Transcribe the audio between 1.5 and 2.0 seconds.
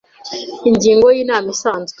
isanzwe